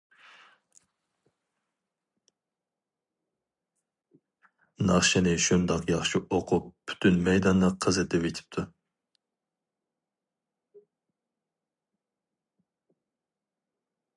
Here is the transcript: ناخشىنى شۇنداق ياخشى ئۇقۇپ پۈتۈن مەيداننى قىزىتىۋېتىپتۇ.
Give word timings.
ناخشىنى 4.87 5.35
شۇنداق 5.49 5.85
ياخشى 5.93 6.21
ئۇقۇپ 6.37 6.71
پۈتۈن 6.93 7.21
مەيداننى 7.29 7.71
قىزىتىۋېتىپتۇ. 7.87 8.67